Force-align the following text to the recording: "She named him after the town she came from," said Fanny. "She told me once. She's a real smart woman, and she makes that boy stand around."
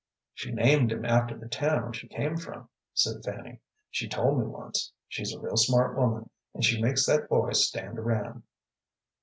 "She 0.33 0.51
named 0.51 0.91
him 0.91 1.05
after 1.05 1.37
the 1.37 1.47
town 1.47 1.93
she 1.93 2.07
came 2.07 2.35
from," 2.35 2.69
said 2.91 3.23
Fanny. 3.23 3.59
"She 3.91 4.09
told 4.09 4.39
me 4.39 4.47
once. 4.47 4.91
She's 5.07 5.31
a 5.31 5.39
real 5.39 5.57
smart 5.57 5.95
woman, 5.95 6.27
and 6.55 6.65
she 6.65 6.81
makes 6.81 7.05
that 7.05 7.29
boy 7.29 7.51
stand 7.51 7.99
around." 7.99 8.41